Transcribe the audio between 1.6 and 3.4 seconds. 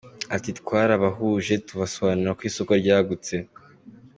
tubasobanurira ko isoko ryagutse.